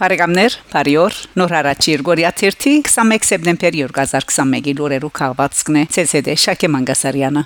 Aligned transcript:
Բարեկամներ, 0.00 0.54
բարիօր։ 0.72 1.16
Նոր 1.36 1.52
հարաճ 1.52 1.86
Երգորիա 1.90 2.28
21 2.40 3.26
սեպտեմբեր 3.28 3.74
2021-ի 3.80 4.72
լուրերու 4.78 5.10
քաղվածքն 5.18 5.76
է 5.76 5.82
ՑՍԴ 6.00 6.36
Շակե 6.40 6.70
Մանգասարյանը։ 6.72 7.42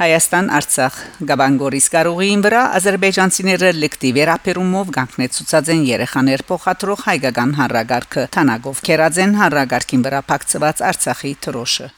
Հայաստան 0.00 0.50
Արցախ 0.56 0.98
Գաբանգորիս 1.28 1.92
կարողին 1.92 2.48
վրա 2.48 2.66
ազերբայջանցիները 2.80 3.76
լեկտիվ 3.84 4.24
երապերումով 4.24 4.96
գանկնեցուցած 4.96 5.74
են 5.76 5.88
երեխաներ 5.92 6.48
փոխադրող 6.48 7.08
հայկական 7.12 7.58
հանրագարքը 7.60 8.30
Թանագով 8.32 8.86
քերած 8.88 9.24
են 9.28 9.42
հանրագարքին 9.44 10.06
վրա 10.08 10.28
փակցված 10.32 10.88
Արցախի 10.92 11.40
թրոշը 11.44 11.96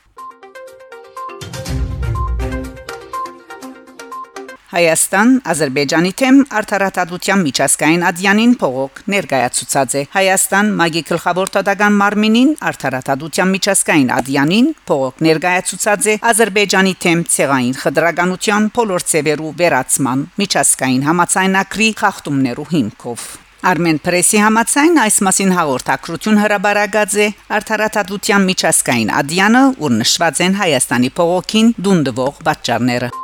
Հայաստան 4.74 5.28
Ադրբեջանի 5.46 6.10
թեմ 6.18 6.38
արդարադատության 6.58 7.42
միջազգային 7.46 8.00
ադյանին 8.08 8.54
փողոք 8.58 8.96
ներկայացուցած 9.12 9.92
է. 9.94 10.02
Հայաստան 10.14 10.72
մագի 10.80 11.02
գլխավոր 11.10 11.52
տվյալական 11.54 11.98
մարմինին 12.00 12.50
արդարադատության 12.70 13.52
միջազգային 13.54 14.10
ադյանին 14.16 14.72
փողոք 14.90 15.22
ներկայացուցած 15.28 16.08
է. 16.10 16.16
Ադրբեջանի 16.32 16.94
թեմ 17.06 17.22
ցեղային 17.36 17.78
խտրականության 17.84 18.68
փոլորձևերու 18.74 19.54
վերացման 19.62 20.26
միջազգային 20.42 21.06
համացայնակրի 21.06 21.88
խախտումներու 22.02 22.68
հիմքով 22.74 23.32
Արմեն 23.64 23.98
պրեսի 24.04 24.40
համացայն 24.44 24.98
այս 25.04 25.14
մասին 25.24 25.54
հաղորդակցություն 25.56 26.40
հրաբարագած 26.42 27.14
է. 27.16 27.28
Արդարադատության 27.56 28.48
միջազգային 28.50 29.14
ադյանը, 29.22 29.66
ուր 29.80 29.98
նշված 30.02 30.42
են 30.44 30.58
Հայաստանի 30.60 31.14
փողոքին 31.20 31.76
դունդվող 31.86 32.42
պատճառները 32.50 33.14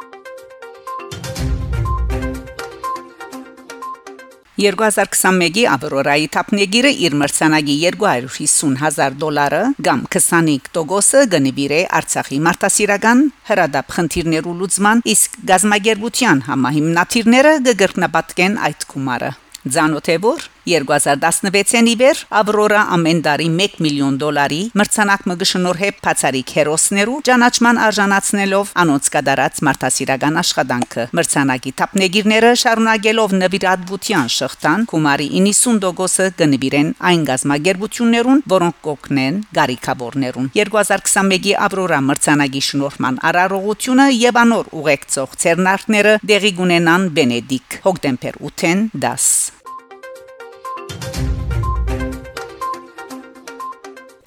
2021-ի 4.59 5.63
Ավրորայի 5.71 6.27
թափնեգիրը 6.35 6.91
իր 7.07 7.15
մրցանակի 7.21 7.77
250.000 7.85 9.19
դոլարը 9.23 9.61
կամ 9.87 10.03
25%-ը 10.11 11.23
գնիվիրե 11.35 11.81
Արցախի 12.01 12.41
մարտահրավերական 12.47 13.23
հրադապ 13.51 13.95
խնդիրներու 13.97 14.57
լուծման, 14.61 15.05
իսկ 15.15 15.39
գազագերբության 15.53 16.43
համահիմնադիրները 16.51 17.55
կգրկնապատկեն 17.71 18.59
այդ 18.71 18.89
գումարը։ 18.91 19.31
Ձանոթ 19.71 20.07
է 20.09 20.17
որ 20.25 20.45
2016-ին 20.69 21.91
իվեր 21.95 22.23
Ավրորա 22.41 22.83
ամեն 22.97 23.21
տարի 23.27 23.49
1 23.67 23.81
միլիոն 23.85 24.21
դոլարի 24.21 24.61
մրցանակ 24.81 25.27
մը 25.31 25.37
գշնորհե 25.41 25.91
բացարիք 26.05 26.55
հերոսներու 26.61 27.19
ճանաչման 27.31 27.81
արժանացնելով 27.87 28.73
անոնց 28.85 29.11
կդարած 29.17 29.61
մարտահրավերական 29.71 30.41
աշխատանքը 30.41 31.05
մրցանակի 31.17 31.73
թափնեգիրները 31.81 32.51
շարունակելով 32.63 33.35
նվիրատվության 33.41 34.31
շղթան 34.37 34.87
գումարի 34.91 35.29
90%-ը 35.47 36.29
կնվիրեն 36.41 36.91
այն 37.11 37.25
գազագերբություններուն 37.31 38.43
որոնք 38.55 38.81
կօգնեն 38.89 39.39
գարիկավորներուն 39.61 40.51
2021-ի 40.57 41.55
Ավրորա 41.69 42.01
մրցանակի 42.11 42.65
շնորհման 42.71 43.23
արարողությունը 43.31 44.09
եւ 44.17 44.43
անոր 44.45 44.75
ուղեկցող 44.81 45.39
ցերնարքները 45.45 46.19
դեղի 46.33 46.53
գունենան 46.61 47.09
Բենեդիկ 47.21 47.81
հոկտեմբեր 47.87 48.45
8-ին 48.51 48.87
10 49.07 49.60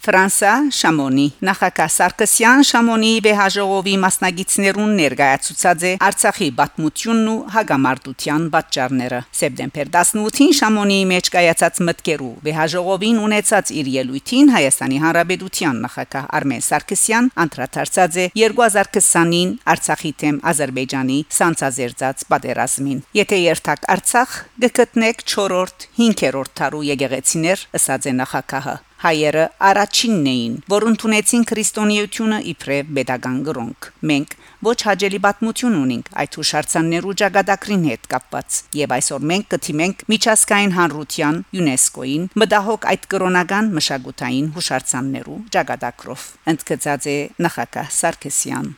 Ֆրանսա 0.04 0.54
Շամոնի 0.76 1.26
նախագահ 1.48 1.92
Սարգսյան 1.94 2.64
Շամոնիի 2.68 3.20
վեհաժողովի 3.24 3.94
մասնագետներուն 4.04 4.90
ներկայացուցած 5.00 5.86
է 5.88 5.92
Արցախի 6.08 6.48
պատմությունն 6.58 7.30
ու 7.34 7.36
հագամարտության 7.54 8.50
պատճառները 8.56 9.22
սեպտեմբեր 9.40 9.94
18-ին 9.94 10.52
Շամոնիի 10.60 11.08
մեջ 11.14 11.32
կայացած 11.38 11.82
մտկերու 11.88 12.34
վեհաժողովին 12.50 13.24
ունեցած 13.30 13.74
իր 13.80 13.94
ելույթին 13.96 14.54
Հայաստանի 14.60 15.02
Հանրապետության 15.08 15.82
նախագահ 15.88 16.30
Արմեն 16.44 16.68
Սարգսյան 16.68 17.34
անդրադարձած 17.48 18.22
է 18.28 18.30
2020-ին 18.44 19.58
Արցախի 19.72 20.16
թեմ 20.20 20.46
Ադրբեջանի 20.52 21.20
սանցազերծած 21.40 22.30
պատերազմին 22.34 23.04
եթե 23.24 23.44
երթակ 23.48 23.92
Արցախ 23.96 24.40
գտնեք 24.68 25.28
4-րդ 25.32 25.92
5-րդ 26.04 26.58
տարու 26.60 26.88
եկեղեցիներ 26.92 27.70
ըսած 27.80 28.12
է 28.12 28.20
նախագահը 28.20 28.82
հայերը 29.04 29.46
առաջինն 29.70 30.28
էին, 30.34 30.54
որ 30.74 30.86
ընդունեցին 30.94 31.42
քրիստոնեությունը 31.50 32.38
իբրև 32.54 32.94
pedagogan 32.98 33.42
գրոնք։ 33.48 33.88
Մենք 34.12 34.36
ոչ 34.64 34.78
հաջելի 34.88 35.20
պատմություն 35.26 35.76
ունենք 35.80 36.12
այդ 36.24 36.38
հուշարձաններու 36.40 37.16
ճակատագրին 37.24 37.84
հետ 37.90 38.08
կապված 38.14 38.62
եւ 38.80 38.96
այսօր 38.98 39.28
մենք 39.34 39.50
կթիմենք 39.54 40.06
միջազգային 40.14 40.74
հանրության 40.78 41.44
ՅՈՒՆԵՍԿՕ-ին 41.60 42.32
մտահոգ 42.44 42.90
այդ 42.94 43.10
կրոնական 43.16 43.76
մշակութային 43.82 44.50
հուշարձաններու 44.56 45.44
ճակատագրով 45.58 46.26
ընդգծած 46.56 47.12
է 47.18 47.20
նախագահ 47.44 47.94
Սարգսյան 48.00 48.74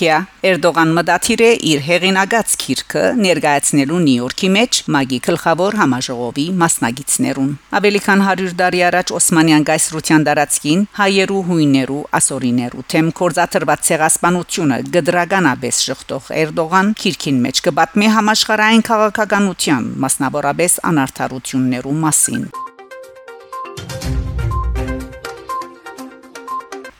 Թուրքիա 0.00 0.48
Էրդողան 0.48 0.92
մտադիր 0.96 1.40
է 1.44 1.48
իր 1.70 1.80
հեղինակած 1.84 2.52
քիրքը 2.62 3.00
ներկայացնելու 3.20 3.98
Նյու 4.04 4.20
Յորքի 4.20 4.48
մեջ 4.54 4.78
մագի 4.94 5.18
գլխավոր 5.26 5.76
համաժողովի 5.80 6.46
մասնագետներուն։ 6.62 7.50
Ավելի 7.76 8.00
քան 8.06 8.24
100 8.30 8.54
տարի 8.62 8.80
առաջ 8.88 9.12
Օսմանյան 9.18 9.66
գայսրության 9.68 10.24
դարածքին 10.30 10.86
հայերու 11.00 11.42
հույներու 11.50 12.00
ասորիներու 12.20 12.86
թեմ 12.94 13.12
կորզաթրված 13.20 13.84
ցեղասպանությունը 13.90 14.80
գդրականաբես 14.96 15.84
շղթող 15.90 16.32
Էրդողան 16.40 16.96
քիրքին 17.04 17.44
մեջ 17.44 17.62
կբատմի 17.68 18.10
համաշխարհային 18.16 18.84
քաղաքականության, 18.88 19.94
մասնավորապես 20.00 20.80
անարթարություններու 20.94 21.96
մասին։ 22.08 22.44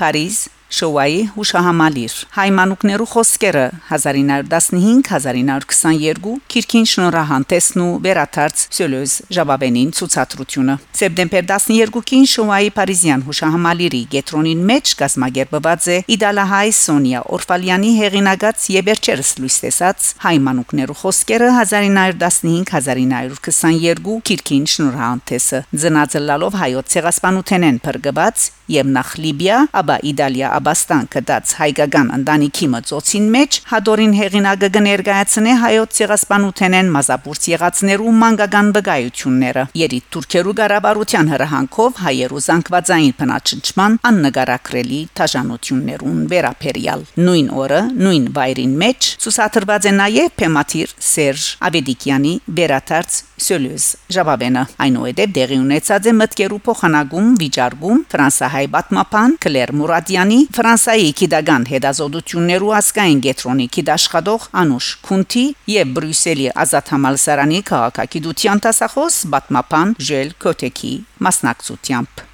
Փարիզ 0.01 0.41
Շոուայի 0.71 1.35
հուշահամալիր 1.35 2.15
Հայմանուկներու 2.37 3.07
խոսքերը 3.11 3.65
1915-1922 3.91 6.35
Քիրքին 6.53 6.85
շնորհանդեսն 6.91 7.81
ու 7.83 7.99
վերաթարց 8.05 8.63
Սյոլոզ 8.77 9.15
Ժաբաբենին 9.35 9.91
ցուցադրությունը 9.99 10.75
Սեպտեմբեր 11.01 11.45
12-ին 11.51 12.25
Շոուայի 12.35 12.71
Փարիզյան 12.77 13.25
հուշահամալիրի 13.27 14.03
գետրոնին 14.15 14.61
մեջ 14.71 14.87
կազմակերպված 15.03 15.83
է 15.91 15.99
Իդալահայ 16.15 16.71
Սոնիա 16.79 17.21
Օրֆալյանի 17.35 17.91
հեղինակած 17.99 18.59
եւ 18.77 18.83
վերջերս 18.91 19.31
լույս 19.43 19.57
տեսած 19.67 19.99
Հայմանուկներու 20.29 20.99
խոսքերը 21.03 21.49
1915-1922 21.59 24.23
Քիրքին 24.31 24.65
շնորհանդեսը 24.77 25.59
ծնածլալով 25.83 26.53
հայոց 26.63 26.87
ցեղասպանութենեն 26.95 27.83
փրկված 27.91 28.37
եւ 28.71 28.91
նախ 28.95 29.11
Լիբիա, 29.21 29.57
ապա 29.81 29.97
Իտալիա 30.11 30.51
Աբաստան 30.61 31.07
կդած 31.15 31.53
հայկական 31.57 32.09
ընտանիքի 32.21 32.67
մծոցին 32.75 33.27
մեջ 33.35 33.59
հադորին 33.71 34.15
հեղինակը 34.21 34.69
կներկայացնե 34.77 35.55
հայոց 35.65 35.95
ցեղասպանութենեն 35.99 36.91
մազապուրց 36.97 37.47
եղածներու 37.55 38.13
մանկական 38.21 38.69
վկայությունները 38.77 39.65
երիտ 39.81 40.09
թուրքերու 40.15 40.55
գարաբարության 40.61 41.31
հրահանգով 41.33 42.03
հայերու 42.05 42.43
զանգվածային 42.51 43.15
փնաչնչման 43.21 43.97
աննկարակրելի 44.11 45.01
թաժանություններուն 45.21 46.21
վերապերյալ 46.35 47.05
նույն 47.25 47.51
օրը 47.65 47.81
նույն 48.05 48.29
վայրին 48.37 48.77
մեջ 48.85 49.11
ցուսադրված 49.25 49.89
է 49.91 49.93
նաև 49.97 50.37
Փեմաթիր 50.41 50.95
Սերժ 51.11 51.47
Աբեդիկյանի 51.71 52.35
վերաթարց 52.61 53.19
Սոլյուս 53.41 53.87
Ժաբաբենը 54.17 54.63
այնուհետև 54.85 55.35
դեղի 55.37 55.59
ունեցած 55.65 56.09
է 56.11 56.15
մտկերու 56.21 56.61
փոխանակում 56.67 57.29
վիճարկում 57.41 58.03
ֆրանսահայ 58.13 58.65
պատմապան 58.75 59.37
Կլեր 59.45 59.73
Մուրադյանի 59.81 60.41
Ֆրանսայի 60.51 61.11
քիդագան 61.19 61.65
հետազոտություններու 61.71 62.73
ասկային 62.79 63.21
գետրոնի 63.27 63.67
քիդաշխատող 63.77 64.47
Անուշ 64.63 64.89
Քունտի 65.07 65.45
եւ 65.75 65.93
Բրյուսելի 65.99 66.49
ազատ 66.65 66.91
համալսարանի 66.95 67.61
քաղաքագիտության 67.71 68.65
տասախոս 68.67 69.21
պատմապան 69.37 69.95
Ժել 70.11 70.35
Կոտեկի 70.47 70.93
մասնակցությամբ 71.29 72.27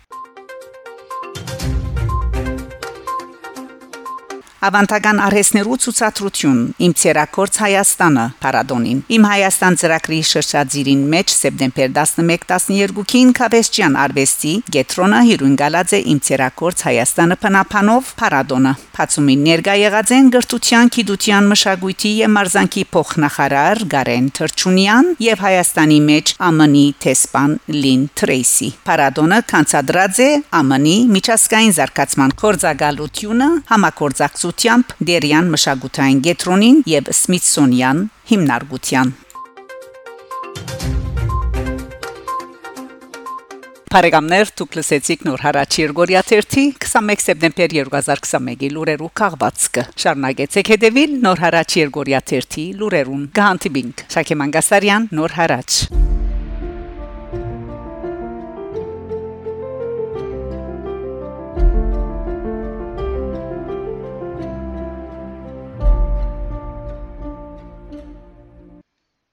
ավանդական 4.64 5.18
արհեստներու 5.20 5.76
ցուցադրություն. 5.84 6.60
Իմ 6.86 6.92
ցերակորց 6.96 7.58
Հայաստանը 7.60 8.24
Փարադոնին 8.40 9.00
իմ 9.16 9.26
Հայաստան 9.28 9.76
ծրագրի 9.82 10.20
շրջածիրին 10.30 11.02
մեջ 11.12 11.34
սեպտեմբեր 11.36 11.90
11-12-ին 11.96 13.32
Քավեսչյան 13.36 13.98
արվեստի 14.06 14.54
Գետրոնը 14.76 15.20
հյուրընկալած 15.28 15.94
է 15.96 16.00
իմ 16.16 16.20
ցերակորց 16.26 16.84
Հայաստանը 16.86 17.36
փնապանով 17.44 18.12
Փարադոնը 18.16 18.72
Փացումին 18.96 19.44
ներկա 19.44 19.74
եղած 19.76 20.12
են 20.16 20.30
գրթության, 20.32 20.90
գիտության, 20.96 21.48
մշակույթի 21.52 22.12
եւ 22.16 22.30
մարզանկի 22.36 22.84
փոխնախարար 22.96 23.82
Գարեն 23.92 24.30
Թրջունյան 24.40 25.10
եւ 25.26 25.44
Հայաստանի 25.46 26.00
մեջ 26.06 26.32
ԱՄՆ-ի 26.40 26.86
տեսփան 27.04 27.56
Լին 27.76 28.08
Տրեյսի 28.16 28.70
Փարադոնը 28.88 29.40
կանցադրած 29.52 30.22
է 30.26 30.30
ԱՄՆ-ի 30.64 30.96
միջազգային 31.12 31.76
զարգացման 31.76 32.36
կորձակալությունը 32.40 33.50
համակորձակցություն 33.74 34.45
մասնակցությամբ 34.46 34.92
Դերյան 35.06 35.48
մշակութային 35.52 36.18
գետրոնին 36.22 36.76
եւ 36.86 37.08
Սմիթսոնյան 37.10 38.02
հիմնարկության 38.30 39.12
Փարեգամներ 43.96 44.50
դուք 44.60 44.76
լսեցիք 44.76 45.22
նոր 45.26 45.44
հարաճ 45.46 45.78
Երգորիա 45.80 46.22
31 46.30 46.74
21 46.86 47.24
սեպտեմբեր 47.26 47.76
2021-ի 47.78 48.70
լուրերու 48.76 49.12
քաղվածքը 49.22 49.86
շարունակեցեք 50.04 50.72
հետևել 50.74 51.16
նոր 51.26 51.42
հարաճ 51.46 51.78
Երգորիա 51.80 52.20
31 52.34 52.76
լուրերուն 52.82 53.24
գանտիբինգ 53.40 54.04
Շակե 54.16 54.38
Մանգասարյան 54.42 55.10
նոր 55.16 55.40
հարաճ 55.40 55.80